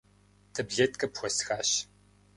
Таблеткэ 0.53 1.05
пхуэстхащ. 1.13 1.69